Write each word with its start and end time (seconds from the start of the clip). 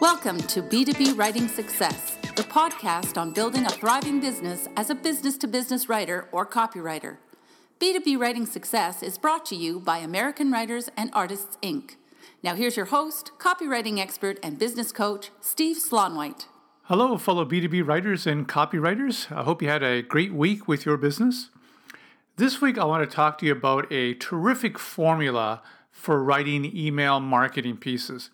Welcome 0.00 0.38
to 0.38 0.62
B2B 0.62 1.18
Writing 1.18 1.46
Success, 1.46 2.16
the 2.34 2.42
podcast 2.42 3.18
on 3.18 3.32
building 3.34 3.66
a 3.66 3.68
thriving 3.68 4.18
business 4.18 4.66
as 4.74 4.88
a 4.88 4.94
business 4.94 5.36
to 5.36 5.46
business 5.46 5.90
writer 5.90 6.26
or 6.32 6.46
copywriter. 6.46 7.18
B2B 7.78 8.18
Writing 8.18 8.46
Success 8.46 9.02
is 9.02 9.18
brought 9.18 9.44
to 9.44 9.54
you 9.54 9.78
by 9.78 9.98
American 9.98 10.50
Writers 10.50 10.88
and 10.96 11.10
Artists, 11.12 11.58
Inc. 11.62 11.96
Now, 12.42 12.54
here's 12.54 12.78
your 12.78 12.86
host, 12.86 13.32
copywriting 13.38 13.98
expert, 13.98 14.38
and 14.42 14.58
business 14.58 14.90
coach, 14.90 15.32
Steve 15.42 15.76
Slaunwhite. 15.76 16.46
Hello, 16.84 17.18
fellow 17.18 17.44
B2B 17.44 17.86
writers 17.86 18.26
and 18.26 18.48
copywriters. 18.48 19.30
I 19.30 19.42
hope 19.42 19.60
you 19.60 19.68
had 19.68 19.82
a 19.82 20.00
great 20.00 20.32
week 20.32 20.66
with 20.66 20.86
your 20.86 20.96
business. 20.96 21.50
This 22.36 22.62
week, 22.62 22.78
I 22.78 22.86
want 22.86 23.08
to 23.08 23.14
talk 23.14 23.36
to 23.40 23.46
you 23.46 23.52
about 23.52 23.92
a 23.92 24.14
terrific 24.14 24.78
formula 24.78 25.60
for 25.90 26.24
writing 26.24 26.74
email 26.74 27.20
marketing 27.20 27.76
pieces. 27.76 28.30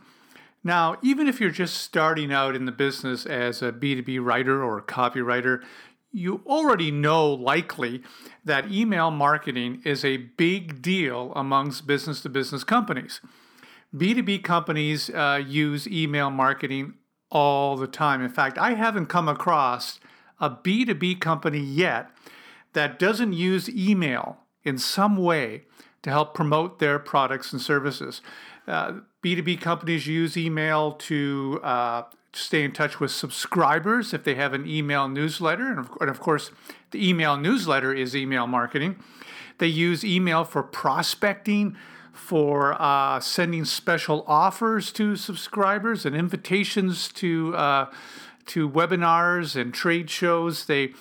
Now, 0.67 0.97
even 1.01 1.29
if 1.29 1.41
you're 1.41 1.51
just 1.51 1.77
starting 1.77 2.33
out 2.33 2.57
in 2.57 2.65
the 2.65 2.73
business 2.73 3.25
as 3.25 3.63
a 3.63 3.71
B2B 3.71 4.19
writer 4.21 4.65
or 4.65 4.79
a 4.79 4.83
copywriter, 4.83 5.63
you 6.11 6.43
already 6.45 6.91
know 6.91 7.33
likely 7.33 8.03
that 8.45 8.73
email 8.73 9.13
marketing 9.13 9.81
is 9.85 10.05
a 10.05 10.17
big 10.17 10.83
deal 10.83 11.33
amongst 11.37 11.87
business 11.87 12.21
to 12.23 12.29
business 12.29 12.65
companies. 12.65 13.21
B2B 13.95 14.43
companies 14.43 15.09
uh, 15.11 15.41
use 15.47 15.87
email 15.87 16.31
marketing 16.31 16.95
all 17.31 17.77
the 17.77 17.87
time. 17.87 18.21
In 18.21 18.29
fact, 18.29 18.59
I 18.59 18.75
haven't 18.75 19.07
come 19.07 19.29
across 19.29 20.01
a 20.41 20.51
B2B 20.51 21.21
company 21.21 21.61
yet 21.61 22.11
that 22.73 22.99
doesn't 22.99 23.35
use 23.35 23.69
email 23.69 24.39
in 24.65 24.79
some 24.79 25.17
way 25.17 25.63
to 26.07 26.11
help 26.13 26.35
promote 26.35 26.79
their 26.79 27.01
products 27.01 27.53
and 27.53 27.61
services. 27.61 28.21
Uh, 28.69 29.01
B2B 29.25 29.61
companies 29.61 30.07
use 30.07 30.37
email 30.37 30.93
to 30.93 31.59
uh, 31.65 32.03
stay 32.33 32.63
in 32.63 32.71
touch 32.71 33.01
with 33.01 33.11
subscribers 33.11 34.15
if 34.15 34.23
they 34.23 34.37
have 34.37 34.55
an 34.55 34.69
email 34.69 35.09
newsletter. 35.09 35.67
And 35.67 35.81
of, 35.81 35.91
and 36.01 36.09
of 36.09 36.21
course, 36.21 36.53
the 36.93 37.09
email 37.09 37.37
newsletter 37.37 37.93
is 37.93 38.15
email 38.15 38.47
marketing. 38.47 39.03
They 39.59 39.67
use 39.67 40.05
email 40.05 40.45
for 40.45 40.63
prospecting, 40.63 41.77
for 42.13 42.81
uh, 42.81 43.19
sending 43.19 43.65
special 43.65 44.25
offers 44.29 44.93
to 44.93 45.17
subscribers 45.17 46.07
and 46.07 46.15
invitations 46.15 47.09
to 47.15 47.57
uh, 47.57 47.91
to 48.47 48.71
webinars 48.71 49.61
and 49.61 49.75
trade 49.75 50.09
shows. 50.09 50.67
They 50.67 50.93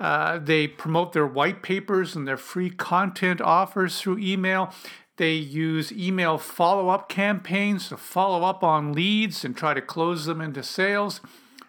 uh, 0.00 0.38
they 0.38 0.66
promote 0.66 1.12
their 1.12 1.26
white 1.26 1.62
papers 1.62 2.16
and 2.16 2.26
their 2.26 2.38
free 2.38 2.70
content 2.70 3.40
offers 3.40 4.00
through 4.00 4.18
email. 4.18 4.72
They 5.18 5.34
use 5.34 5.92
email 5.92 6.38
follow 6.38 6.88
up 6.88 7.10
campaigns 7.10 7.90
to 7.90 7.98
follow 7.98 8.42
up 8.42 8.64
on 8.64 8.94
leads 8.94 9.44
and 9.44 9.54
try 9.54 9.74
to 9.74 9.82
close 9.82 10.24
them 10.24 10.40
into 10.40 10.62
sales. 10.62 11.20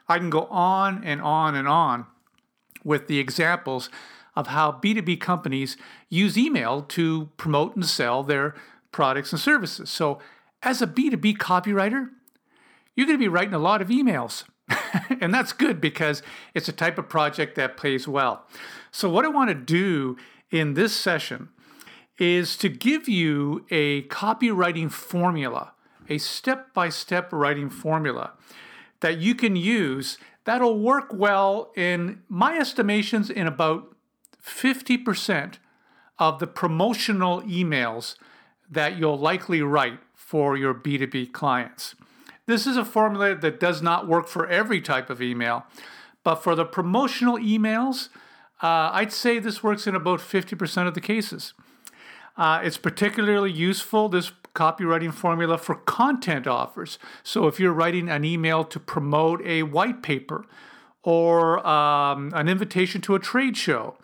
I 0.08 0.18
can 0.18 0.30
go 0.30 0.46
on 0.46 1.04
and 1.04 1.22
on 1.22 1.56
and 1.56 1.68
on 1.68 2.06
with 2.86 3.08
the 3.08 3.20
examples 3.20 3.90
of 4.36 4.48
how 4.48 4.72
B2B 4.72 5.20
companies 5.20 5.76
use 6.10 6.38
email 6.38 6.82
to 6.84 7.30
promote 7.36 7.76
and 7.76 7.86
sell 7.86 8.24
their 8.24 8.56
products 8.94 9.34
and 9.34 9.42
services. 9.42 9.90
So, 9.90 10.20
as 10.64 10.82
a 10.82 10.88
B2B 10.88 11.38
copywriter, 11.38 12.10
you're 12.96 13.08
going 13.08 13.18
to 13.18 13.24
be 13.24 13.28
writing 13.28 13.54
a 13.54 13.60
lot 13.60 13.82
of 13.82 13.90
emails. 13.90 14.46
and 15.22 15.34
that's 15.34 15.54
good 15.54 15.80
because 15.82 16.22
it's 16.54 16.68
a 16.68 16.74
type 16.74 16.98
of 16.98 17.10
project 17.10 17.56
that 17.56 17.78
pays 17.78 18.08
well. 18.08 18.46
So, 18.92 19.10
what 19.10 19.26
I 19.26 19.30
want 19.30 19.50
to 19.50 19.56
do 19.56 20.18
in 20.50 20.74
this 20.74 20.96
session 20.96 21.50
is 22.18 22.58
to 22.58 22.70
give 22.70 23.08
you 23.08 23.66
a 23.72 24.04
copywriting 24.04 24.92
formula, 24.92 25.74
a 26.10 26.18
step 26.18 26.74
by 26.74 26.90
step 26.90 27.30
writing 27.32 27.70
formula 27.70 28.34
that 29.00 29.18
you 29.18 29.34
can 29.34 29.56
use 29.56 30.18
that'll 30.46 30.80
work 30.80 31.10
well 31.12 31.72
in 31.76 32.22
my 32.28 32.58
estimations 32.58 33.30
in 33.30 33.48
about 33.48 33.96
50% 34.44 35.56
of 36.20 36.40
the 36.40 36.48
promotional 36.48 37.42
emails 37.44 38.16
that 38.70 38.98
you'll 38.98 39.18
likely 39.18 39.62
write 39.62 40.00
for 40.14 40.56
your 40.56 40.74
B2B 40.74 41.32
clients. 41.32 41.96
This 42.48 42.66
is 42.66 42.78
a 42.78 42.86
formula 42.86 43.36
that 43.36 43.60
does 43.60 43.82
not 43.82 44.08
work 44.08 44.28
for 44.28 44.48
every 44.48 44.82
type 44.82 45.10
of 45.10 45.22
email, 45.22 45.66
but 46.24 46.36
for 46.36 46.56
the 46.56 46.66
promotional 46.66 47.38
emails, 47.38 48.10
uh, 48.62 48.90
I'd 48.94 49.14
say 49.14 49.40
this 49.40 49.64
works 49.64 49.88
in 49.88 49.96
about 49.96 50.20
50% 50.20 50.88
of 50.88 50.94
the 50.94 51.02
cases. 51.02 51.54
Uh, 52.38 52.62
it's 52.64 52.78
particularly 52.78 53.52
useful, 53.52 54.10
this 54.10 54.32
copywriting 54.56 55.14
formula, 55.14 55.58
for 55.58 55.76
content 55.76 56.48
offers. 56.48 56.98
So 57.24 57.48
if 57.48 57.60
you're 57.60 57.74
writing 57.74 58.10
an 58.10 58.26
email 58.26 58.64
to 58.66 58.80
promote 58.80 59.42
a 59.46 59.64
white 59.64 60.02
paper 60.02 60.46
or 61.04 61.66
um, 61.66 62.32
an 62.36 62.48
invitation 62.48 63.02
to 63.02 63.16
a 63.16 63.20
trade 63.20 63.58
show 63.58 63.98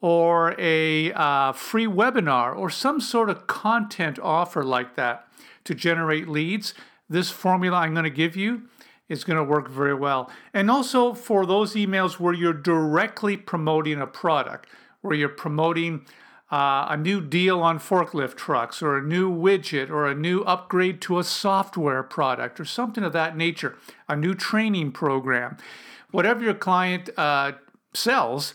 or 0.00 0.54
a 0.58 1.12
uh, 1.12 1.52
free 1.52 1.86
webinar 1.86 2.56
or 2.56 2.68
some 2.68 3.00
sort 3.00 3.30
of 3.30 3.46
content 3.46 4.18
offer 4.18 4.62
like 4.62 4.96
that 4.96 5.26
to 5.64 5.74
generate 5.74 6.28
leads, 6.28 6.74
this 7.08 7.30
formula 7.30 7.78
I'm 7.78 7.92
going 7.92 8.04
to 8.04 8.10
give 8.10 8.36
you 8.36 8.62
is 9.08 9.24
going 9.24 9.36
to 9.36 9.44
work 9.44 9.68
very 9.68 9.94
well. 9.94 10.30
And 10.52 10.70
also 10.70 11.12
for 11.12 11.44
those 11.46 11.74
emails 11.74 12.18
where 12.18 12.32
you're 12.32 12.52
directly 12.52 13.36
promoting 13.36 14.00
a 14.00 14.06
product, 14.06 14.68
where 15.02 15.14
you're 15.14 15.28
promoting 15.28 16.06
uh, 16.50 16.86
a 16.88 16.96
new 16.96 17.20
deal 17.20 17.60
on 17.60 17.78
forklift 17.78 18.36
trucks 18.36 18.80
or 18.80 18.96
a 18.96 19.02
new 19.02 19.30
widget 19.30 19.90
or 19.90 20.06
a 20.06 20.14
new 20.14 20.42
upgrade 20.42 21.00
to 21.02 21.18
a 21.18 21.24
software 21.24 22.02
product 22.02 22.60
or 22.60 22.64
something 22.64 23.04
of 23.04 23.12
that 23.12 23.36
nature, 23.36 23.76
a 24.08 24.16
new 24.16 24.34
training 24.34 24.92
program. 24.92 25.56
Whatever 26.10 26.44
your 26.44 26.54
client 26.54 27.10
uh, 27.16 27.52
sells, 27.92 28.54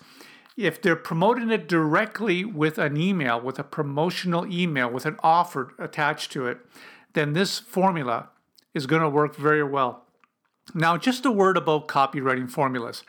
if 0.55 0.81
they're 0.81 0.95
promoting 0.95 1.51
it 1.51 1.67
directly 1.67 2.45
with 2.45 2.77
an 2.77 2.97
email, 2.97 3.39
with 3.39 3.59
a 3.59 3.63
promotional 3.63 4.45
email, 4.51 4.89
with 4.89 5.05
an 5.05 5.17
offer 5.21 5.73
attached 5.77 6.31
to 6.31 6.47
it, 6.47 6.59
then 7.13 7.33
this 7.33 7.59
formula 7.59 8.29
is 8.73 8.85
going 8.85 9.01
to 9.01 9.09
work 9.09 9.35
very 9.35 9.63
well. 9.63 10.05
Now, 10.73 10.97
just 10.97 11.25
a 11.25 11.31
word 11.31 11.57
about 11.57 11.87
copywriting 11.87 12.49
formulas. 12.49 13.03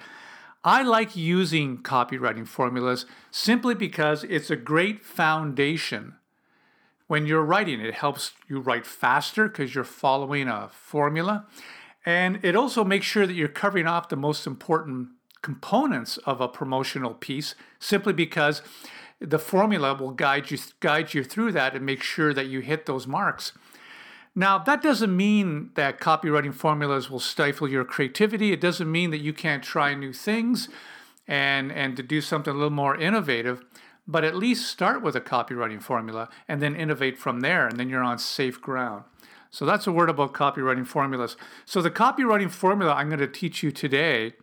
I 0.64 0.82
like 0.82 1.16
using 1.16 1.78
copywriting 1.78 2.46
formulas 2.46 3.06
simply 3.30 3.74
because 3.74 4.24
it's 4.24 4.50
a 4.50 4.56
great 4.56 5.04
foundation 5.04 6.16
when 7.06 7.26
you're 7.26 7.44
writing. 7.44 7.80
It 7.80 7.94
helps 7.94 8.32
you 8.48 8.60
write 8.60 8.86
faster 8.86 9.48
because 9.48 9.74
you're 9.74 9.84
following 9.84 10.48
a 10.48 10.68
formula. 10.72 11.46
And 12.04 12.42
it 12.44 12.56
also 12.56 12.84
makes 12.84 13.06
sure 13.06 13.26
that 13.26 13.34
you're 13.34 13.48
covering 13.48 13.86
off 13.86 14.08
the 14.08 14.16
most 14.16 14.46
important 14.46 15.08
components 15.42 16.18
of 16.18 16.40
a 16.40 16.48
promotional 16.48 17.14
piece 17.14 17.54
simply 17.78 18.12
because 18.12 18.62
the 19.20 19.38
formula 19.38 19.94
will 19.94 20.12
guide 20.12 20.50
you 20.50 20.58
guide 20.80 21.14
you 21.14 21.24
through 21.24 21.52
that 21.52 21.74
and 21.74 21.84
make 21.84 22.02
sure 22.02 22.32
that 22.32 22.46
you 22.46 22.60
hit 22.60 22.86
those 22.86 23.06
marks. 23.06 23.52
Now, 24.34 24.58
that 24.58 24.82
doesn't 24.82 25.14
mean 25.14 25.70
that 25.74 26.00
copywriting 26.00 26.54
formulas 26.54 27.10
will 27.10 27.20
stifle 27.20 27.68
your 27.68 27.84
creativity. 27.84 28.52
It 28.52 28.60
doesn't 28.60 28.90
mean 28.90 29.10
that 29.10 29.18
you 29.18 29.32
can't 29.32 29.62
try 29.62 29.94
new 29.94 30.12
things 30.12 30.68
and, 31.26 31.72
and 31.72 31.96
to 31.96 32.02
do 32.02 32.20
something 32.20 32.52
a 32.52 32.56
little 32.56 32.70
more 32.70 32.96
innovative, 32.96 33.62
but 34.06 34.24
at 34.24 34.36
least 34.36 34.70
start 34.70 35.02
with 35.02 35.16
a 35.16 35.20
copywriting 35.20 35.82
formula 35.82 36.28
and 36.46 36.62
then 36.62 36.76
innovate 36.76 37.18
from 37.18 37.40
there, 37.40 37.66
and 37.66 37.78
then 37.78 37.88
you're 37.88 38.02
on 38.02 38.18
safe 38.18 38.60
ground. 38.60 39.04
So 39.50 39.66
that's 39.66 39.86
a 39.86 39.92
word 39.92 40.08
about 40.08 40.32
copywriting 40.32 40.86
formulas. 40.86 41.36
So 41.64 41.82
the 41.82 41.90
copywriting 41.90 42.50
formula 42.50 42.92
I'm 42.94 43.08
going 43.08 43.18
to 43.18 43.26
teach 43.26 43.64
you 43.64 43.72
today 43.72 44.34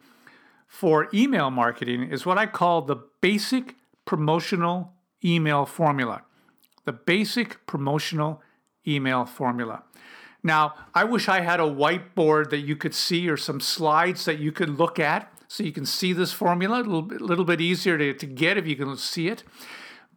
for 0.67 1.07
email 1.13 1.49
marketing 1.49 2.03
is 2.03 2.25
what 2.25 2.37
I 2.37 2.45
call 2.45 2.81
the 2.81 2.97
basic 3.21 3.75
promotional 4.03 4.93
email 5.23 5.65
formula. 5.65 6.23
The 6.83 6.91
basic 6.93 7.65
promotional 7.65 8.41
email 8.87 9.25
formula. 9.25 9.83
Now, 10.43 10.75
I 10.93 11.03
wish 11.03 11.27
I 11.27 11.41
had 11.41 11.59
a 11.59 11.63
whiteboard 11.63 12.51
that 12.51 12.59
you 12.59 12.75
could 12.75 12.93
see 12.93 13.27
or 13.29 13.37
some 13.37 13.59
slides 13.59 14.25
that 14.25 14.39
you 14.39 14.51
could 14.51 14.69
look 14.69 14.99
at 14.99 15.31
so 15.47 15.63
you 15.63 15.71
can 15.71 15.85
see 15.85 16.13
this 16.13 16.31
formula. 16.31 16.77
A 16.77 16.83
little, 16.83 17.01
bit, 17.01 17.21
little 17.21 17.45
bit 17.45 17.59
easier 17.59 17.97
to, 17.97 18.13
to 18.13 18.25
get 18.25 18.57
if 18.57 18.67
you 18.67 18.75
can 18.75 18.95
see 18.97 19.27
it. 19.27 19.43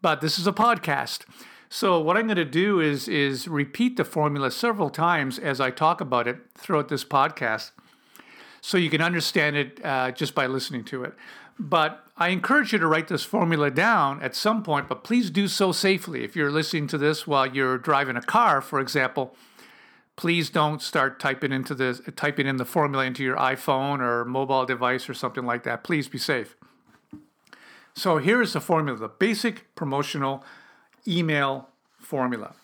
But 0.03 0.21
this 0.21 0.39
is 0.39 0.47
a 0.47 0.53
podcast. 0.53 1.25
So 1.69 2.01
what 2.01 2.17
I'm 2.17 2.27
going 2.27 2.37
to 2.37 2.45
do 2.45 2.81
is 2.81 3.07
is 3.07 3.47
repeat 3.47 3.97
the 3.97 4.05
formula 4.05 4.51
several 4.51 4.91
times 4.91 5.39
as 5.39 5.61
I 5.61 5.71
talk 5.71 6.01
about 6.01 6.27
it 6.27 6.39
throughout 6.55 6.89
this 6.89 7.05
podcast, 7.05 7.71
so 8.61 8.77
you 8.77 8.91
can 8.91 9.01
understand 9.01 9.57
it 9.57 9.85
uh, 9.85 10.11
just 10.13 10.35
by 10.35 10.47
listening 10.47 10.85
to 10.85 11.05
it. 11.05 11.15
But 11.59 12.07
I 12.17 12.29
encourage 12.29 12.73
you 12.73 12.79
to 12.79 12.87
write 12.87 13.09
this 13.09 13.23
formula 13.23 13.71
down 13.71 14.23
at 14.23 14.35
some 14.35 14.63
point, 14.63 14.89
but 14.89 15.05
please 15.05 15.31
do 15.31 15.47
so 15.47 15.73
safely. 15.73 16.25
If 16.25 16.35
you're 16.35 16.51
listening 16.51 16.87
to 16.89 16.99
this 16.99 17.27
while 17.27 17.47
you're 17.47 17.77
driving 17.77 18.17
a 18.17 18.23
car, 18.23 18.63
for 18.63 18.81
example, 18.81 19.35
please 20.17 20.51
don't 20.51 20.81
start 20.81 21.21
typing 21.21 21.53
into 21.53 21.75
this 21.75 22.01
typing 22.17 22.47
in 22.47 22.57
the 22.57 22.65
formula 22.65 23.05
into 23.05 23.23
your 23.23 23.37
iPhone 23.37 24.01
or 24.01 24.25
mobile 24.25 24.65
device 24.65 25.09
or 25.09 25.15
something 25.15 25.45
like 25.45 25.63
that. 25.65 25.85
Please 25.85 26.09
be 26.09 26.19
safe. 26.19 26.57
So 27.95 28.19
here 28.19 28.41
is 28.41 28.53
the 28.53 28.61
formula, 28.61 28.99
the 28.99 29.09
basic 29.09 29.75
promotional 29.75 30.45
email 31.07 31.69
formula. 31.99 32.55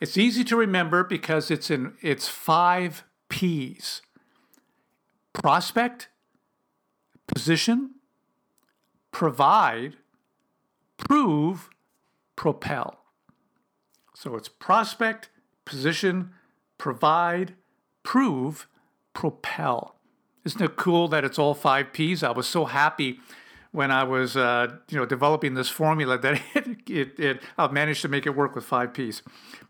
It's 0.00 0.18
easy 0.18 0.44
to 0.44 0.56
remember 0.56 1.04
because 1.04 1.50
it's 1.50 1.70
in 1.70 1.94
it's 2.02 2.28
5 2.28 3.04
P's. 3.28 4.02
Prospect, 5.42 6.08
position, 7.26 7.90
provide, 9.12 9.96
prove, 10.96 11.68
propel. 12.36 13.00
So 14.14 14.34
it's 14.34 14.48
prospect, 14.48 15.28
position, 15.66 16.30
provide, 16.78 17.54
prove, 18.02 18.66
propel. 19.12 19.96
Isn't 20.44 20.62
it 20.62 20.76
cool 20.76 21.06
that 21.08 21.24
it's 21.24 21.38
all 21.38 21.54
five 21.54 21.92
P's? 21.92 22.22
I 22.22 22.30
was 22.30 22.46
so 22.48 22.64
happy 22.64 23.20
when 23.76 23.90
I 23.90 24.04
was, 24.04 24.38
uh, 24.38 24.68
you 24.88 24.96
know, 24.96 25.04
developing 25.04 25.52
this 25.52 25.68
formula 25.68 26.16
that 26.22 26.40
it, 26.54 26.88
it, 26.88 27.20
it 27.20 27.42
I've 27.58 27.72
managed 27.72 28.00
to 28.02 28.08
make 28.08 28.24
it 28.24 28.34
work 28.34 28.54
with 28.54 28.64
five 28.64 28.94
P's, 28.94 29.22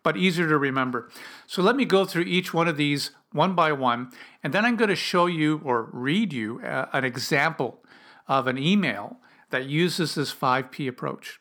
but 0.05 0.17
easier 0.17 0.49
to 0.49 0.57
remember. 0.57 1.11
So 1.49 1.61
let 1.61 1.75
me 1.75 1.85
go 1.85 2.05
through 2.05 2.23
each 2.23 2.55
one 2.55 2.69
of 2.69 2.77
these 2.77 3.11
one 3.33 3.57
by 3.57 3.73
one, 3.73 4.13
and 4.45 4.55
then 4.55 4.65
I'm 4.65 4.77
going 4.77 4.91
to 4.91 4.97
show 4.97 5.27
you 5.27 5.61
or 5.65 5.91
read 5.93 6.33
you 6.33 6.61
uh, 6.61 6.87
an 6.93 7.05
example 7.05 7.83
of 8.29 8.47
an 8.47 8.59
email 8.59 9.17
that 9.51 9.67
uses 9.67 10.15
this 10.15 10.33
5P 10.33 10.87
approach. 10.87 11.41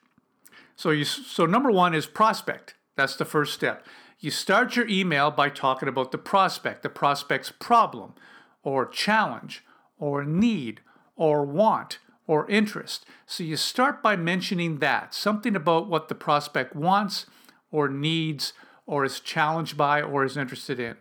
So 0.76 0.90
you, 0.90 1.06
so 1.06 1.46
number 1.46 1.72
one 1.72 1.94
is 1.94 2.08
prospect. 2.08 2.74
That's 2.96 3.16
the 3.16 3.26
first 3.26 3.54
step. 3.54 3.86
You 4.20 4.32
start 4.32 4.76
your 4.76 4.88
email 4.88 5.30
by 5.30 5.50
talking 5.50 5.88
about 5.88 6.12
the 6.12 6.18
prospect, 6.18 6.82
the 6.82 6.90
prospect's 6.90 7.52
problem, 7.52 8.16
or 8.64 8.88
challenge, 8.88 9.64
or 10.00 10.24
need, 10.26 10.82
or 11.16 11.46
want, 11.46 12.00
or 12.27 12.50
interest. 12.50 13.06
So 13.25 13.44
you 13.44 13.57
start 13.57 14.01
by 14.01 14.16
mentioning 14.16 14.80
that 14.80 15.13
something 15.13 15.56
about 15.56 15.88
what 15.88 16.07
the 16.07 16.16
prospect 16.16 16.75
wants, 16.75 17.25
or 17.72 17.89
needs, 17.89 18.54
or 18.86 19.04
is 19.04 19.19
challenged 19.19 19.77
by, 19.77 20.01
or 20.01 20.24
is 20.24 20.38
interested 20.38 20.80
in. 20.80 20.95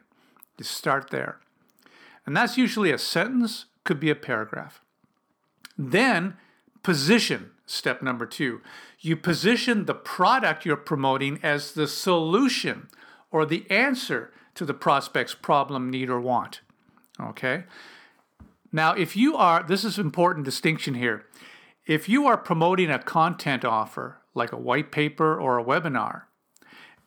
You 0.59 0.65
start 0.65 1.11
there. 1.11 1.39
And 2.27 2.37
that's 2.37 2.57
usually 2.57 2.91
a 2.91 2.99
sentence, 2.99 3.67
could 3.85 4.01
be 4.01 4.11
a 4.11 4.15
paragraph. 4.15 4.81
Then 5.77 6.37
position, 6.83 7.51
step 7.67 8.03
number 8.03 8.27
two. 8.27 8.61
You 9.01 9.17
position 9.17 9.85
the 9.85 9.95
product 9.95 10.65
you're 10.65 10.77
promoting 10.77 11.39
as 11.43 11.73
the 11.73 11.87
solution 11.87 12.89
or 13.31 13.45
the 13.45 13.69
answer 13.71 14.33
to 14.55 14.65
the 14.65 14.75
prospect's 14.75 15.35
problem, 15.35 15.91
need, 15.91 16.09
or 16.09 16.21
want. 16.21 16.61
Okay? 17.21 17.65
Now, 18.75 18.93
if 18.93 19.17
you 19.17 19.37
are, 19.37 19.63
this 19.63 19.85
is 19.85 20.01
important 20.01 20.45
distinction 20.45 20.95
here. 20.95 21.27
If 21.87 22.09
you 22.09 22.27
are 22.27 22.37
promoting 22.37 22.91
a 22.91 22.99
content 22.99 23.65
offer, 23.65 24.19
like 24.35 24.51
a 24.51 24.57
white 24.57 24.91
paper 24.91 25.39
or 25.39 25.61
a 25.61 25.65
webinar, 25.65 26.23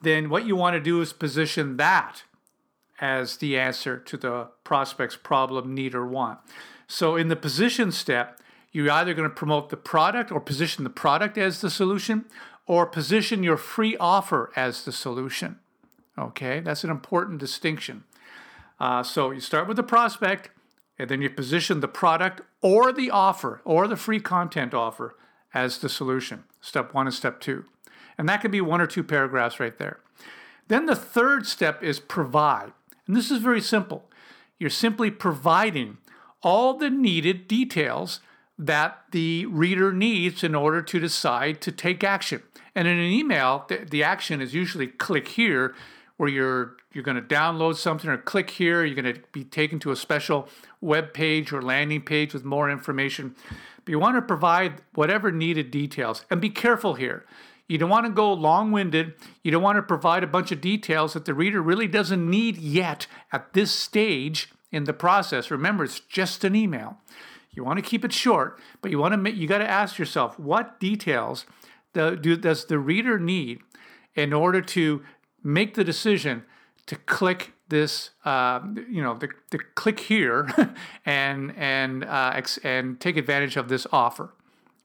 then 0.01 0.29
what 0.29 0.47
you 0.47 0.55
want 0.55 0.75
to 0.75 0.79
do 0.79 1.01
is 1.01 1.11
position 1.11 1.75
that 1.75 2.23
as 3.01 3.35
the 3.37 3.59
answer 3.59 3.97
to 3.97 4.15
the 4.15 4.47
prospect's 4.63 5.17
problem, 5.17 5.75
need, 5.75 5.93
or 5.93 6.07
want. 6.07 6.39
So 6.87 7.17
in 7.17 7.27
the 7.27 7.35
position 7.35 7.91
step, 7.91 8.39
you're 8.71 8.89
either 8.89 9.13
going 9.13 9.29
to 9.29 9.35
promote 9.35 9.67
the 9.67 9.75
product 9.75 10.31
or 10.31 10.39
position 10.39 10.85
the 10.85 10.89
product 10.89 11.37
as 11.37 11.59
the 11.59 11.69
solution 11.69 12.23
or 12.65 12.85
position 12.85 13.43
your 13.43 13.57
free 13.57 13.97
offer 13.97 14.53
as 14.55 14.85
the 14.85 14.93
solution. 14.93 15.59
Okay, 16.17 16.61
that's 16.61 16.85
an 16.85 16.89
important 16.89 17.41
distinction. 17.41 18.05
Uh, 18.79 19.03
so 19.03 19.31
you 19.31 19.41
start 19.41 19.67
with 19.67 19.75
the 19.75 19.83
prospect 19.83 20.49
and 20.99 21.09
then 21.09 21.21
you 21.21 21.29
position 21.29 21.79
the 21.79 21.87
product 21.87 22.41
or 22.61 22.91
the 22.91 23.11
offer 23.11 23.61
or 23.63 23.87
the 23.87 23.95
free 23.95 24.19
content 24.19 24.73
offer 24.73 25.15
as 25.53 25.77
the 25.79 25.89
solution. 25.89 26.43
Step 26.61 26.93
one 26.93 27.07
and 27.07 27.13
step 27.13 27.39
two. 27.39 27.65
And 28.17 28.27
that 28.27 28.41
could 28.41 28.51
be 28.51 28.61
one 28.61 28.81
or 28.81 28.87
two 28.87 29.03
paragraphs 29.03 29.59
right 29.59 29.77
there. 29.77 29.99
Then 30.67 30.85
the 30.85 30.95
third 30.95 31.45
step 31.47 31.83
is 31.83 31.99
provide. 31.99 32.73
And 33.05 33.15
this 33.15 33.31
is 33.31 33.39
very 33.39 33.61
simple. 33.61 34.09
You're 34.59 34.69
simply 34.69 35.11
providing 35.11 35.97
all 36.41 36.73
the 36.73 36.89
needed 36.89 37.47
details 37.47 38.19
that 38.57 39.03
the 39.11 39.45
reader 39.45 39.93
needs 39.93 40.43
in 40.43 40.55
order 40.55 40.81
to 40.81 40.99
decide 40.99 41.61
to 41.61 41.71
take 41.71 42.03
action. 42.03 42.41
And 42.73 42.87
in 42.87 42.97
an 42.97 43.05
email, 43.05 43.65
the, 43.67 43.85
the 43.89 44.03
action 44.03 44.41
is 44.41 44.53
usually 44.53 44.87
click 44.87 45.29
here, 45.29 45.75
where 46.17 46.29
you're 46.29 46.77
you're 46.91 47.03
going 47.03 47.15
to 47.15 47.35
download 47.35 47.75
something, 47.75 48.09
or 48.09 48.17
click 48.17 48.49
here, 48.49 48.83
you're 48.83 48.99
going 48.99 49.13
to 49.13 49.21
be 49.31 49.43
taken 49.43 49.79
to 49.79 49.91
a 49.91 49.95
special 49.95 50.49
web 50.81 51.13
page 51.13 51.51
or 51.53 51.61
landing 51.61 52.01
page 52.01 52.33
with 52.33 52.43
more 52.43 52.69
information. 52.69 53.35
But 53.85 53.91
you 53.91 53.99
want 53.99 54.17
to 54.17 54.21
provide 54.21 54.81
whatever 54.95 55.31
needed 55.31 55.71
details, 55.71 56.25
and 56.29 56.41
be 56.41 56.49
careful 56.49 56.95
here. 56.95 57.25
You 57.67 57.77
don't 57.77 57.89
want 57.89 58.05
to 58.05 58.11
go 58.11 58.31
long 58.31 58.71
winded. 58.71 59.13
You 59.43 59.51
don't 59.51 59.61
want 59.61 59.75
to 59.75 59.81
provide 59.81 60.23
a 60.23 60.27
bunch 60.27 60.51
of 60.51 60.61
details 60.61 61.13
that 61.13 61.25
the 61.25 61.33
reader 61.33 61.61
really 61.61 61.87
doesn't 61.87 62.29
need 62.29 62.57
yet 62.57 63.07
at 63.31 63.53
this 63.53 63.71
stage 63.71 64.49
in 64.71 64.85
the 64.85 64.93
process. 64.93 65.51
Remember, 65.51 65.83
it's 65.83 65.99
just 65.99 66.43
an 66.43 66.55
email. 66.55 66.97
You 67.51 67.63
want 67.63 67.77
to 67.77 67.83
keep 67.83 68.05
it 68.05 68.13
short, 68.13 68.59
but 68.81 68.91
you 68.91 68.99
want 68.99 69.25
to 69.25 69.31
you 69.33 69.47
got 69.47 69.57
to 69.57 69.69
ask 69.69 69.97
yourself 69.97 70.39
what 70.39 70.79
details 70.79 71.45
the, 71.93 72.15
do, 72.15 72.37
does 72.37 72.65
the 72.65 72.79
reader 72.79 73.19
need 73.19 73.59
in 74.15 74.31
order 74.31 74.61
to 74.61 75.03
make 75.47 75.75
the 75.75 75.83
decision 75.83 76.43
to 76.85 76.95
click 76.95 77.53
this, 77.69 78.11
uh, 78.25 78.59
you 78.89 79.01
know, 79.01 79.17
the, 79.17 79.29
the 79.51 79.59
click 79.75 79.99
here 80.01 80.49
and 81.05 81.55
and 81.57 82.03
uh, 82.03 82.33
ex- 82.35 82.59
and 82.63 82.99
take 82.99 83.17
advantage 83.17 83.55
of 83.55 83.69
this 83.69 83.87
offer. 83.91 84.33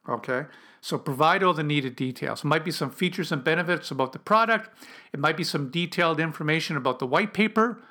Okay, 0.09 0.47
so 0.81 0.99
provide 0.99 1.43
all 1.43 1.53
the 1.53 1.63
needed 1.63 1.97
details. 1.97 2.45
It 2.45 2.47
might 2.47 2.65
be 2.65 2.71
some 2.71 2.91
features 2.91 3.31
and 3.33 3.43
benefits 3.43 3.91
about 3.91 4.13
the 4.13 4.19
product. 4.19 4.71
It 5.13 5.21
might 5.21 5.37
be 5.37 5.45
some 5.45 5.71
detailed 5.71 6.21
information 6.21 6.77
about 6.77 6.99
the 6.99 7.07
white 7.07 7.35
paper. 7.35 7.83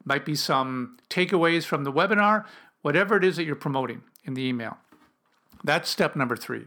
It 0.00 0.06
might 0.06 0.24
be 0.24 0.34
some 0.34 0.98
takeaways 1.08 1.64
from 1.64 1.84
the 1.84 1.92
webinar. 1.92 2.44
Whatever 2.82 3.16
it 3.16 3.24
is 3.24 3.36
that 3.36 3.44
you're 3.44 3.56
promoting 3.56 4.02
in 4.24 4.34
the 4.34 4.42
email. 4.42 4.78
That's 5.62 5.90
step 5.90 6.16
number 6.16 6.36
three. 6.36 6.66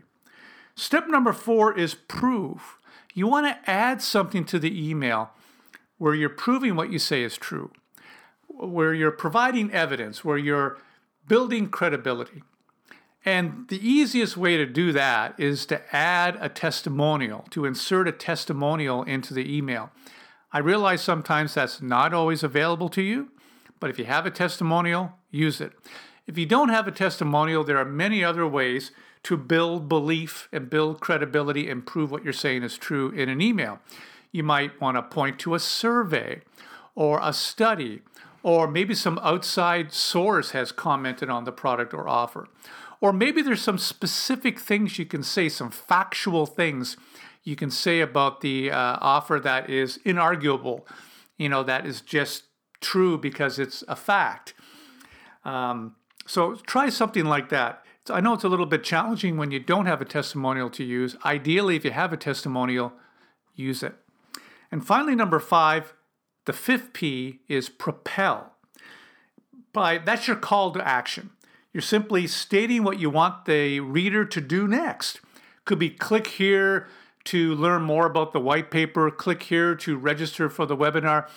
Step 0.75 1.07
number 1.07 1.33
four 1.33 1.77
is 1.77 1.95
prove. 1.95 2.77
You 3.13 3.27
want 3.27 3.47
to 3.47 3.69
add 3.69 4.01
something 4.01 4.45
to 4.45 4.59
the 4.59 4.89
email 4.89 5.31
where 6.03 6.13
you're 6.13 6.27
proving 6.27 6.75
what 6.75 6.91
you 6.91 6.99
say 6.99 7.23
is 7.23 7.37
true, 7.37 7.71
where 8.49 8.93
you're 8.93 9.09
providing 9.09 9.71
evidence, 9.71 10.25
where 10.25 10.37
you're 10.37 10.77
building 11.29 11.69
credibility. 11.69 12.43
And 13.23 13.69
the 13.69 13.79
easiest 13.79 14.35
way 14.35 14.57
to 14.57 14.65
do 14.65 14.91
that 14.91 15.33
is 15.39 15.65
to 15.67 15.81
add 15.95 16.37
a 16.41 16.49
testimonial, 16.49 17.45
to 17.51 17.63
insert 17.63 18.09
a 18.09 18.11
testimonial 18.11 19.03
into 19.03 19.33
the 19.33 19.55
email. 19.57 19.91
I 20.51 20.59
realize 20.59 21.01
sometimes 21.01 21.53
that's 21.53 21.81
not 21.81 22.13
always 22.13 22.43
available 22.43 22.89
to 22.89 23.01
you, 23.01 23.31
but 23.79 23.89
if 23.89 23.97
you 23.97 24.03
have 24.03 24.25
a 24.25 24.29
testimonial, 24.29 25.13
use 25.31 25.61
it. 25.61 25.71
If 26.27 26.37
you 26.37 26.45
don't 26.45 26.67
have 26.67 26.85
a 26.85 26.91
testimonial, 26.91 27.63
there 27.63 27.77
are 27.77 27.85
many 27.85 28.25
other 28.25 28.45
ways 28.45 28.91
to 29.23 29.37
build 29.37 29.87
belief 29.87 30.49
and 30.51 30.69
build 30.69 30.99
credibility 30.99 31.69
and 31.69 31.85
prove 31.85 32.11
what 32.11 32.25
you're 32.25 32.33
saying 32.33 32.63
is 32.63 32.77
true 32.77 33.09
in 33.11 33.29
an 33.29 33.39
email. 33.39 33.79
You 34.33 34.43
might 34.43 34.81
want 34.81 34.97
to 34.97 35.03
point 35.03 35.39
to 35.39 35.55
a 35.55 35.59
survey 35.59 36.41
or 36.95 37.19
a 37.21 37.31
study, 37.31 38.01
or 38.41 38.67
maybe 38.67 38.93
some 38.93 39.19
outside 39.23 39.93
source 39.93 40.51
has 40.51 40.73
commented 40.73 41.29
on 41.29 41.45
the 41.45 41.51
product 41.53 41.93
or 41.93 42.09
offer. 42.09 42.49
Or 42.99 43.13
maybe 43.13 43.41
there's 43.41 43.61
some 43.61 43.77
specific 43.77 44.59
things 44.59 44.99
you 44.99 45.05
can 45.05 45.23
say, 45.23 45.49
some 45.49 45.71
factual 45.71 46.45
things 46.45 46.97
you 47.43 47.55
can 47.55 47.69
say 47.69 48.01
about 48.01 48.41
the 48.41 48.71
uh, 48.71 48.97
offer 49.01 49.39
that 49.39 49.69
is 49.69 49.99
inarguable, 50.05 50.81
you 51.37 51.49
know, 51.49 51.63
that 51.63 51.85
is 51.85 52.01
just 52.01 52.43
true 52.81 53.17
because 53.17 53.59
it's 53.59 53.83
a 53.87 53.95
fact. 53.95 54.53
Um, 55.45 55.95
so 56.25 56.55
try 56.55 56.89
something 56.89 57.25
like 57.25 57.49
that. 57.49 57.83
I 58.09 58.21
know 58.21 58.33
it's 58.33 58.43
a 58.43 58.49
little 58.49 58.65
bit 58.65 58.83
challenging 58.83 59.37
when 59.37 59.51
you 59.51 59.59
don't 59.59 59.85
have 59.85 60.01
a 60.01 60.05
testimonial 60.05 60.69
to 60.71 60.83
use. 60.83 61.15
Ideally, 61.23 61.75
if 61.75 61.85
you 61.85 61.91
have 61.91 62.11
a 62.11 62.17
testimonial, 62.17 62.93
use 63.55 63.83
it. 63.83 63.95
And 64.73 64.83
finally, 64.83 65.13
number 65.13 65.39
five, 65.39 65.93
the 66.45 66.51
fifth 66.51 66.93
P 66.93 67.41
is 67.47 67.69
propel. 67.69 68.53
By 69.71 69.99
that's 69.99 70.27
your 70.27 70.35
call 70.35 70.71
to 70.71 70.85
action. 70.85 71.29
You're 71.71 71.81
simply 71.81 72.25
stating 72.25 72.83
what 72.83 72.99
you 72.99 73.11
want 73.11 73.45
the 73.45 73.81
reader 73.81 74.25
to 74.25 74.41
do 74.41 74.67
next. 74.67 75.21
Could 75.65 75.77
be 75.77 75.91
click 75.91 76.25
here 76.25 76.87
to 77.25 77.53
learn 77.53 77.83
more 77.83 78.07
about 78.07 78.33
the 78.33 78.39
white 78.39 78.71
paper. 78.71 79.11
Click 79.11 79.43
here 79.43 79.75
to 79.75 79.95
register 79.95 80.49
for 80.49 80.65
the 80.65 80.75
webinar. 80.75 81.29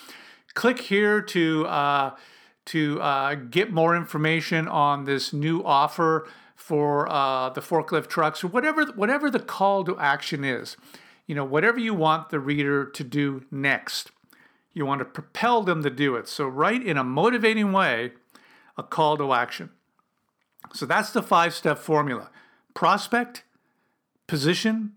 Click 0.55 0.81
here 0.81 1.21
to 1.21 1.66
uh, 1.66 2.16
to 2.64 3.02
uh, 3.02 3.35
get 3.35 3.71
more 3.71 3.95
information 3.95 4.66
on 4.66 5.05
this 5.05 5.35
new 5.35 5.62
offer 5.62 6.26
for 6.55 7.07
uh, 7.12 7.50
the 7.50 7.61
forklift 7.61 8.07
trucks 8.07 8.43
or 8.43 8.49
whatever 8.49 8.87
whatever 8.93 9.31
the 9.31 9.40
call 9.40 9.85
to 9.85 9.99
action 9.99 10.43
is 10.43 10.78
you 11.26 11.35
know 11.35 11.45
whatever 11.45 11.78
you 11.78 11.95
want 11.95 12.30
the 12.30 12.40
reader 12.40 12.85
to 12.85 13.04
do 13.04 13.45
next 13.50 14.11
you 14.73 14.85
want 14.85 14.99
to 14.99 15.04
propel 15.04 15.62
them 15.62 15.83
to 15.83 15.90
do 15.90 16.16
it 16.16 16.28
so 16.28 16.47
write 16.47 16.85
in 16.85 16.97
a 16.97 17.04
motivating 17.04 17.73
way 17.73 18.12
a 18.76 18.83
call 18.83 19.16
to 19.16 19.33
action 19.33 19.71
so 20.73 20.87
that's 20.87 21.11
the 21.11 21.23
five 21.23 21.54
step 21.54 21.78
formula 21.78 22.30
prospect 22.75 23.45
position 24.26 24.92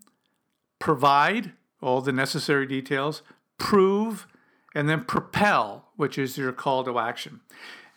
provide 0.78 1.52
all 1.82 2.00
the 2.00 2.12
necessary 2.12 2.66
details 2.66 3.22
prove 3.58 4.26
and 4.74 4.88
then 4.88 5.04
propel 5.04 5.88
which 5.96 6.18
is 6.18 6.36
your 6.38 6.52
call 6.52 6.84
to 6.84 6.98
action 6.98 7.40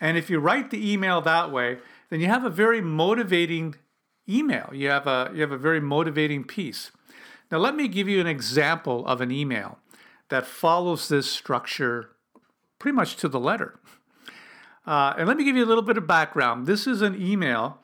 And 0.04 0.18
if 0.18 0.30
you 0.30 0.40
write 0.40 0.70
the 0.70 0.92
email 0.92 1.22
that 1.22 1.50
way, 1.50 1.78
then 2.10 2.20
you 2.20 2.28
have 2.28 2.44
a 2.44 2.50
very 2.50 2.82
motivating 2.82 3.76
email. 4.28 4.70
You 4.74 4.90
have 4.90 5.08
a 5.08 5.32
you 5.34 5.40
have 5.40 5.54
a 5.54 5.58
very 5.58 5.80
motivating 5.80 6.44
piece. 6.44 6.92
Now 7.54 7.60
let 7.60 7.76
me 7.76 7.88
give 7.88 8.10
you 8.10 8.20
an 8.20 8.26
example 8.26 9.06
of 9.06 9.22
an 9.22 9.30
email 9.30 9.78
that 10.30 10.48
follows 10.48 11.08
this 11.08 11.30
structure 11.30 12.10
pretty 12.80 12.96
much 12.96 13.16
to 13.18 13.28
the 13.28 13.40
letter. 13.40 13.80
Uh, 14.88 15.14
and 15.20 15.28
let 15.28 15.38
me 15.38 15.44
give 15.44 15.56
you 15.56 15.64
a 15.64 15.68
little 15.68 15.84
bit 15.84 15.96
of 15.96 16.08
background. 16.08 16.66
This 16.66 16.88
is 16.88 17.04
an 17.04 17.16
email 17.22 17.78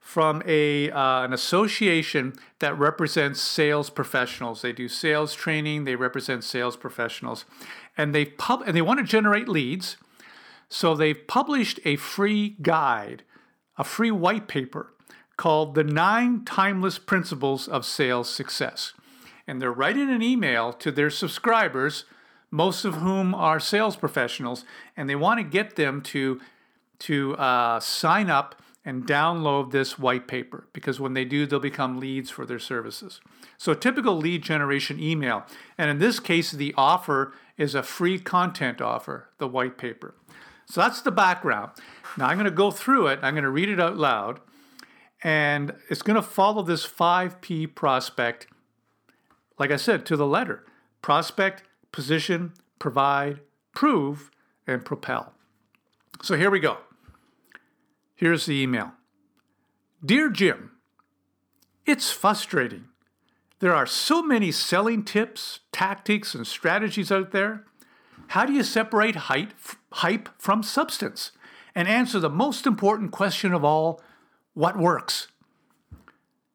from 0.00 0.42
a 0.44 0.90
uh, 0.90 1.22
an 1.22 1.32
association 1.32 2.32
that 2.58 2.76
represents 2.76 3.40
sales 3.40 3.90
professionals. 3.90 4.62
They 4.62 4.72
do 4.72 4.88
sales 4.88 5.36
training. 5.36 5.84
They 5.84 5.94
represent 5.94 6.42
sales 6.42 6.76
professionals, 6.76 7.44
and 7.96 8.12
they 8.12 8.24
pub 8.24 8.64
and 8.66 8.76
they 8.76 8.82
want 8.82 8.98
to 8.98 9.06
generate 9.06 9.46
leads. 9.46 9.98
So 10.68 10.96
they've 10.96 11.28
published 11.28 11.78
a 11.84 11.94
free 11.94 12.56
guide, 12.60 13.22
a 13.78 13.84
free 13.84 14.10
white 14.10 14.48
paper 14.48 14.94
called 15.36 15.76
"The 15.76 15.84
Nine 15.84 16.44
Timeless 16.44 16.98
Principles 16.98 17.68
of 17.68 17.84
Sales 17.84 18.28
Success," 18.28 18.94
and 19.46 19.60
they're 19.60 19.72
writing 19.72 20.10
an 20.10 20.22
email 20.22 20.72
to 20.74 20.90
their 20.90 21.10
subscribers, 21.10 22.04
most 22.50 22.84
of 22.84 22.96
whom 22.96 23.34
are 23.34 23.60
sales 23.60 23.96
professionals, 23.96 24.64
and 24.96 25.08
they 25.08 25.16
want 25.16 25.38
to 25.38 25.44
get 25.44 25.76
them 25.76 26.00
to 26.02 26.40
to 27.00 27.34
uh, 27.34 27.80
sign 27.80 28.30
up 28.30 28.62
and 28.84 29.06
download 29.06 29.70
this 29.70 29.98
white 29.98 30.26
paper 30.26 30.66
because 30.72 30.98
when 30.98 31.14
they 31.14 31.24
do, 31.24 31.46
they'll 31.46 31.60
become 31.60 32.00
leads 32.00 32.30
for 32.30 32.44
their 32.44 32.58
services. 32.58 33.20
So, 33.58 33.72
a 33.72 33.76
typical 33.76 34.16
lead 34.16 34.42
generation 34.42 35.00
email, 35.00 35.44
and 35.78 35.88
in 35.88 35.98
this 35.98 36.18
case, 36.18 36.50
the 36.50 36.74
offer 36.76 37.32
is 37.56 37.74
a 37.74 37.82
free 37.82 38.18
content 38.18 38.80
offer, 38.80 39.28
the 39.38 39.46
white 39.46 39.78
paper. 39.78 40.14
So, 40.66 40.80
that's 40.80 41.00
the 41.00 41.12
background. 41.12 41.72
Now, 42.16 42.26
I'm 42.26 42.36
going 42.36 42.50
to 42.50 42.50
go 42.50 42.70
through 42.70 43.08
it, 43.08 43.20
I'm 43.22 43.34
going 43.34 43.44
to 43.44 43.50
read 43.50 43.68
it 43.68 43.80
out 43.80 43.96
loud, 43.96 44.40
and 45.22 45.74
it's 45.88 46.02
going 46.02 46.16
to 46.16 46.22
follow 46.22 46.62
this 46.62 46.86
5P 46.86 47.74
prospect, 47.74 48.48
like 49.58 49.70
I 49.70 49.76
said, 49.76 50.06
to 50.06 50.16
the 50.16 50.26
letter 50.26 50.64
prospect, 51.00 51.64
position, 51.90 52.52
provide, 52.78 53.40
prove, 53.74 54.30
and 54.66 54.84
propel. 54.84 55.34
So, 56.22 56.36
here 56.36 56.50
we 56.50 56.60
go. 56.60 56.78
Here's 58.14 58.46
the 58.46 58.60
email 58.60 58.92
Dear 60.04 60.30
Jim, 60.30 60.72
it's 61.86 62.10
frustrating. 62.10 62.84
There 63.58 63.74
are 63.74 63.86
so 63.86 64.22
many 64.22 64.50
selling 64.50 65.04
tips, 65.04 65.60
tactics, 65.70 66.34
and 66.34 66.46
strategies 66.46 67.12
out 67.12 67.30
there. 67.30 67.64
How 68.28 68.44
do 68.44 68.52
you 68.52 68.64
separate 68.64 69.14
hype 69.14 70.28
from 70.38 70.62
substance 70.62 71.32
and 71.74 71.86
answer 71.86 72.18
the 72.18 72.30
most 72.30 72.66
important 72.66 73.12
question 73.12 73.52
of 73.52 73.64
all 73.64 74.00
what 74.54 74.76
works? 74.76 75.28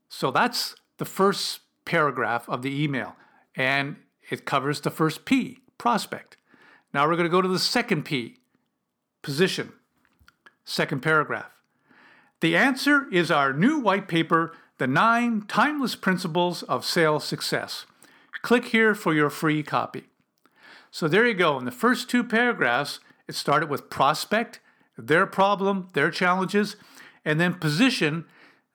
So 0.09 0.31
that's 0.31 0.75
the 0.97 1.05
first 1.05 1.61
paragraph 1.87 2.47
of 2.47 2.61
the 2.61 2.83
email, 2.83 3.15
and 3.55 3.95
it 4.29 4.45
covers 4.45 4.81
the 4.81 4.91
first 4.91 5.25
P, 5.25 5.59
prospect. 5.79 6.37
Now 6.93 7.07
we're 7.07 7.15
going 7.15 7.23
to 7.23 7.29
go 7.29 7.41
to 7.41 7.47
the 7.47 7.57
second 7.57 8.03
P, 8.03 8.37
position, 9.23 9.73
second 10.63 11.01
paragraph. 11.01 11.49
The 12.41 12.55
answer 12.55 13.07
is 13.11 13.31
our 13.31 13.53
new 13.53 13.79
white 13.79 14.07
paper, 14.07 14.53
The 14.77 14.85
Nine 14.85 15.45
Timeless 15.47 15.95
Principles 15.95 16.61
of 16.63 16.85
Sales 16.85 17.23
Success. 17.23 17.87
Click 18.43 18.65
here 18.65 18.93
for 18.93 19.15
your 19.15 19.31
free 19.31 19.63
copy. 19.63 20.03
So 20.91 21.07
there 21.07 21.25
you 21.25 21.33
go. 21.33 21.57
In 21.57 21.65
the 21.65 21.71
first 21.71 22.09
two 22.09 22.23
paragraphs, 22.23 22.99
it 23.27 23.35
started 23.35 23.69
with 23.69 23.89
prospect, 23.89 24.59
their 24.97 25.25
problem, 25.25 25.87
their 25.93 26.11
challenges, 26.11 26.75
and 27.25 27.39
then 27.39 27.55
position. 27.55 28.25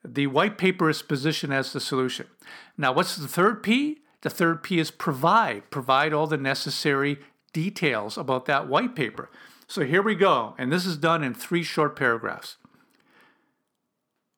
The 0.03 0.27
white 0.27 0.57
paper 0.57 0.89
is 0.89 1.01
positioned 1.01 1.53
as 1.53 1.71
the 1.71 1.79
solution. 1.79 2.27
Now, 2.77 2.91
what's 2.93 3.15
the 3.15 3.27
third 3.27 3.63
P? 3.63 3.99
The 4.21 4.29
third 4.29 4.63
P 4.63 4.79
is 4.79 4.91
provide. 4.91 5.69
Provide 5.69 6.13
all 6.13 6.27
the 6.27 6.37
necessary 6.37 7.19
details 7.51 8.17
about 8.17 8.45
that 8.45 8.67
white 8.67 8.95
paper. 8.95 9.29
So 9.67 9.83
here 9.85 10.01
we 10.01 10.15
go. 10.15 10.55
And 10.57 10.71
this 10.71 10.85
is 10.85 10.97
done 10.97 11.23
in 11.23 11.33
three 11.33 11.63
short 11.63 11.95
paragraphs. 11.95 12.57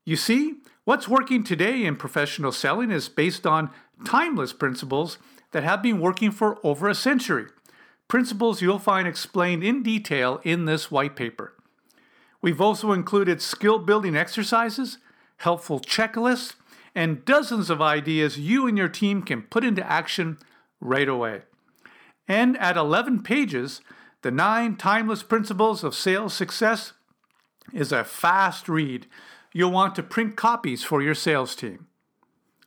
You 0.06 0.16
see, 0.16 0.56
what's 0.84 1.08
working 1.08 1.44
today 1.44 1.84
in 1.84 1.96
professional 1.96 2.52
selling 2.52 2.92
is 2.92 3.10
based 3.10 3.48
on 3.48 3.72
timeless 4.06 4.54
principles 4.54 5.18
that 5.52 5.64
have 5.64 5.82
been 5.82 6.00
working 6.00 6.32
for 6.32 6.60
over 6.64 6.88
a 6.88 6.96
century. 6.96 7.48
Principles 8.08 8.62
you'll 8.62 8.78
find 8.78 9.08
explained 9.08 9.64
in 9.64 9.82
detail 9.82 10.42
in 10.44 10.66
this 10.66 10.92
white 10.92 11.16
paper. 11.16 11.54
We've 12.42 12.62
also 12.62 12.92
included 12.92 13.42
skill 13.42 13.80
building 13.80 14.16
exercises, 14.16 15.00
helpful 15.38 15.80
checklists, 15.80 16.54
and 16.96 17.26
dozens 17.26 17.70
of 17.70 17.82
ideas 17.82 18.40
you 18.40 18.68
and 18.68 18.78
your 18.78 18.90
team 18.90 19.22
can 19.22 19.42
put 19.44 19.64
into 19.64 19.86
action 19.88 20.38
right 20.80 21.10
away. 21.10 21.42
And 22.28 22.58
at 22.58 22.78
11 22.78 23.22
pages, 23.22 23.82
the 24.22 24.32
nine 24.32 24.78
timeless 24.78 25.22
principles 25.22 25.84
of 25.84 25.94
sales 25.94 26.34
success 26.34 26.94
is 27.74 27.92
a 27.92 28.04
fast 28.04 28.70
read 28.70 29.08
you'll 29.54 29.72
want 29.72 29.96
to 29.96 30.04
print 30.04 30.36
copies 30.36 30.84
for 30.84 31.02
your 31.02 31.16
sales 31.16 31.56
team. 31.56 31.88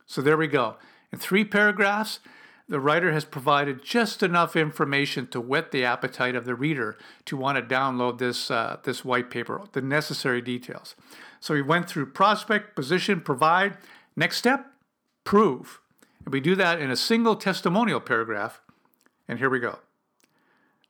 So 0.06 0.22
there 0.22 0.38
we 0.38 0.46
go. 0.46 0.76
In 1.12 1.18
three 1.18 1.44
paragraphs, 1.44 2.20
the 2.66 2.80
writer 2.80 3.12
has 3.12 3.24
provided 3.24 3.82
just 3.82 4.22
enough 4.22 4.56
information 4.56 5.26
to 5.28 5.40
whet 5.40 5.70
the 5.70 5.84
appetite 5.84 6.34
of 6.34 6.46
the 6.46 6.54
reader 6.54 6.96
to 7.26 7.36
want 7.36 7.56
to 7.56 7.74
download 7.74 8.18
this, 8.18 8.50
uh, 8.50 8.78
this 8.84 9.04
white 9.04 9.30
paper, 9.30 9.60
the 9.72 9.82
necessary 9.82 10.40
details. 10.40 10.94
So 11.40 11.54
we 11.54 11.62
went 11.62 11.88
through 11.88 12.12
prospect, 12.12 12.74
position, 12.74 13.20
provide. 13.20 13.76
Next 14.18 14.36
step, 14.36 14.66
prove. 15.24 15.80
And 16.24 16.32
we 16.32 16.40
do 16.40 16.54
that 16.56 16.80
in 16.80 16.90
a 16.90 16.96
single 16.96 17.36
testimonial 17.36 18.00
paragraph. 18.00 18.60
And 19.26 19.38
here 19.38 19.48
we 19.48 19.60
go. 19.60 19.78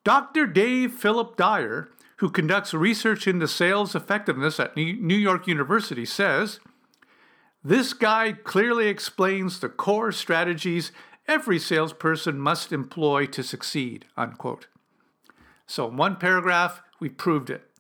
Dr. 0.02 0.46
Dave 0.46 0.92
Philip 0.94 1.36
Dyer 1.36 1.90
who 2.18 2.30
conducts 2.30 2.74
research 2.74 3.26
into 3.26 3.46
sales 3.46 3.94
effectiveness 3.94 4.58
at 4.58 4.76
New 4.76 5.16
York 5.16 5.46
University, 5.46 6.04
says 6.04 6.58
this 7.62 7.92
guide 7.92 8.44
clearly 8.44 8.88
explains 8.88 9.58
the 9.58 9.68
core 9.68 10.10
strategies 10.10 10.90
every 11.28 11.58
salesperson 11.58 12.38
must 12.38 12.72
employ 12.72 13.26
to 13.26 13.42
succeed. 13.42 14.04
Unquote. 14.16 14.66
So, 15.66 15.88
in 15.88 15.96
one 15.96 16.16
paragraph, 16.16 16.82
we 16.98 17.08
proved 17.08 17.50
it. 17.50 17.70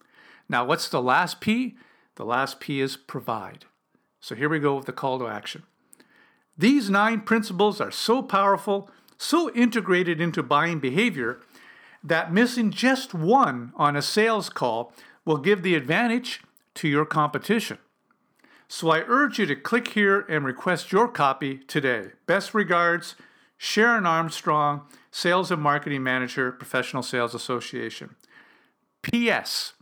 Now, 0.48 0.64
what's 0.64 0.88
the 0.88 1.02
last 1.02 1.40
P? 1.40 1.76
The 2.14 2.24
last 2.24 2.60
P 2.60 2.80
is 2.80 2.96
provide. 2.96 3.64
So, 4.20 4.34
here 4.34 4.48
we 4.48 4.58
go 4.58 4.76
with 4.76 4.86
the 4.86 4.92
call 4.92 5.18
to 5.18 5.28
action. 5.28 5.62
These 6.56 6.90
nine 6.90 7.20
principles 7.20 7.80
are 7.80 7.92
so 7.92 8.22
powerful, 8.22 8.90
so 9.16 9.50
integrated 9.54 10.20
into 10.20 10.42
buying 10.42 10.80
behavior 10.80 11.40
that 12.02 12.32
missing 12.32 12.70
just 12.70 13.14
one 13.14 13.72
on 13.76 13.96
a 13.96 14.02
sales 14.02 14.48
call 14.48 14.92
will 15.24 15.38
give 15.38 15.62
the 15.62 15.74
advantage 15.74 16.40
to 16.74 16.88
your 16.88 17.04
competition. 17.04 17.78
So 18.68 18.90
I 18.90 19.00
urge 19.06 19.38
you 19.38 19.46
to 19.46 19.56
click 19.56 19.88
here 19.88 20.20
and 20.28 20.44
request 20.44 20.92
your 20.92 21.08
copy 21.08 21.58
today. 21.58 22.08
Best 22.26 22.54
regards, 22.54 23.14
Sharon 23.56 24.06
Armstrong, 24.06 24.82
Sales 25.10 25.50
and 25.50 25.62
Marketing 25.62 26.02
Manager, 26.02 26.52
Professional 26.52 27.02
Sales 27.02 27.34
Association. 27.34 28.14
P.S. 29.02 29.72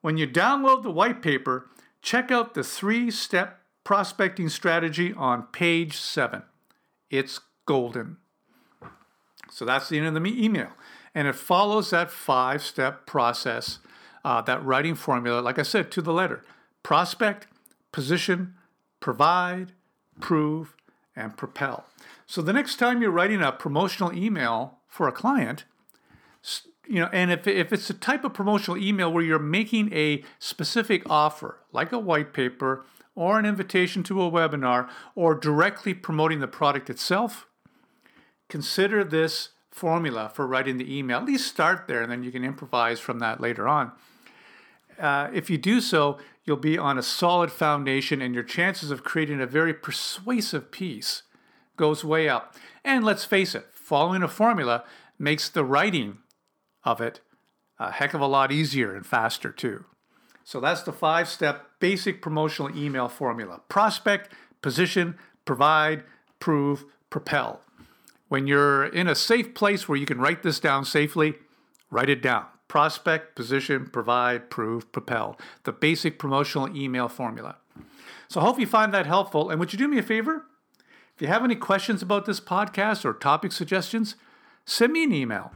When 0.00 0.16
you 0.16 0.26
download 0.26 0.82
the 0.82 0.90
white 0.90 1.22
paper, 1.22 1.68
check 2.02 2.30
out 2.30 2.54
the 2.54 2.64
three 2.64 3.10
step 3.10 3.60
prospecting 3.84 4.48
strategy 4.48 5.12
on 5.12 5.44
page 5.44 5.96
seven. 5.96 6.42
It's 7.10 7.40
golden. 7.66 8.18
So 9.50 9.64
that's 9.64 9.88
the 9.88 9.98
end 9.98 10.06
of 10.06 10.22
the 10.22 10.44
email. 10.44 10.70
And 11.14 11.26
it 11.26 11.34
follows 11.34 11.90
that 11.90 12.10
five 12.10 12.62
step 12.62 13.06
process, 13.06 13.80
uh, 14.24 14.40
that 14.42 14.64
writing 14.64 14.94
formula, 14.94 15.40
like 15.40 15.58
I 15.58 15.62
said, 15.62 15.90
to 15.92 16.02
the 16.02 16.12
letter 16.12 16.44
prospect, 16.82 17.46
position, 17.92 18.54
provide, 19.00 19.72
prove, 20.20 20.76
and 21.16 21.36
propel. 21.36 21.86
So 22.26 22.40
the 22.40 22.52
next 22.52 22.76
time 22.76 23.02
you're 23.02 23.10
writing 23.10 23.42
a 23.42 23.52
promotional 23.52 24.14
email 24.14 24.78
for 24.88 25.08
a 25.08 25.12
client, 25.12 25.64
you 26.90 26.98
know, 26.98 27.08
and 27.12 27.30
if, 27.30 27.46
if 27.46 27.72
it's 27.72 27.88
a 27.88 27.94
type 27.94 28.24
of 28.24 28.34
promotional 28.34 28.76
email 28.76 29.12
where 29.12 29.22
you're 29.22 29.38
making 29.38 29.94
a 29.94 30.24
specific 30.40 31.08
offer, 31.08 31.60
like 31.72 31.92
a 31.92 32.00
white 32.00 32.32
paper 32.32 32.84
or 33.14 33.38
an 33.38 33.46
invitation 33.46 34.02
to 34.02 34.20
a 34.20 34.28
webinar, 34.28 34.88
or 35.14 35.36
directly 35.36 35.94
promoting 35.94 36.40
the 36.40 36.48
product 36.48 36.90
itself, 36.90 37.46
consider 38.48 39.04
this 39.04 39.50
formula 39.70 40.32
for 40.34 40.48
writing 40.48 40.78
the 40.78 40.98
email. 40.98 41.18
At 41.18 41.26
least 41.26 41.46
start 41.46 41.86
there, 41.86 42.02
and 42.02 42.10
then 42.10 42.24
you 42.24 42.32
can 42.32 42.44
improvise 42.44 42.98
from 42.98 43.20
that 43.20 43.40
later 43.40 43.68
on. 43.68 43.92
Uh, 44.98 45.30
if 45.32 45.48
you 45.48 45.58
do 45.58 45.80
so, 45.80 46.18
you'll 46.44 46.56
be 46.56 46.76
on 46.76 46.98
a 46.98 47.02
solid 47.02 47.52
foundation, 47.52 48.20
and 48.20 48.34
your 48.34 48.42
chances 48.42 48.90
of 48.90 49.04
creating 49.04 49.40
a 49.40 49.46
very 49.46 49.72
persuasive 49.72 50.72
piece 50.72 51.22
goes 51.76 52.04
way 52.04 52.28
up. 52.28 52.56
And 52.84 53.04
let's 53.04 53.24
face 53.24 53.54
it, 53.54 53.66
following 53.72 54.24
a 54.24 54.28
formula 54.28 54.82
makes 55.20 55.48
the 55.48 55.64
writing 55.64 56.18
of 56.84 57.00
it 57.00 57.20
a 57.80 57.90
heck 57.90 58.12
of 58.12 58.20
a 58.20 58.26
lot 58.26 58.52
easier 58.52 58.94
and 58.94 59.06
faster 59.06 59.50
too. 59.50 59.84
So 60.44 60.60
that's 60.60 60.82
the 60.82 60.92
five 60.92 61.28
step 61.28 61.66
basic 61.80 62.20
promotional 62.20 62.76
email 62.76 63.08
formula 63.08 63.62
prospect, 63.68 64.30
position, 64.62 65.16
provide, 65.44 66.04
prove, 66.38 66.84
propel. 67.08 67.62
When 68.28 68.46
you're 68.46 68.84
in 68.84 69.08
a 69.08 69.14
safe 69.14 69.54
place 69.54 69.88
where 69.88 69.98
you 69.98 70.06
can 70.06 70.20
write 70.20 70.42
this 70.42 70.60
down 70.60 70.84
safely, 70.84 71.34
write 71.90 72.10
it 72.10 72.22
down. 72.22 72.44
Prospect, 72.68 73.34
position, 73.34 73.86
provide, 73.86 74.50
prove, 74.50 74.92
propel. 74.92 75.36
The 75.64 75.72
basic 75.72 76.18
promotional 76.18 76.76
email 76.76 77.08
formula. 77.08 77.56
So 78.28 78.40
I 78.40 78.44
hope 78.44 78.60
you 78.60 78.66
find 78.66 78.94
that 78.94 79.06
helpful. 79.06 79.50
And 79.50 79.58
would 79.58 79.72
you 79.72 79.78
do 79.78 79.88
me 79.88 79.98
a 79.98 80.02
favor? 80.02 80.44
If 81.16 81.22
you 81.22 81.26
have 81.26 81.42
any 81.42 81.56
questions 81.56 82.02
about 82.02 82.26
this 82.26 82.38
podcast 82.40 83.04
or 83.04 83.12
topic 83.12 83.50
suggestions, 83.50 84.14
send 84.64 84.92
me 84.92 85.02
an 85.02 85.12
email. 85.12 85.52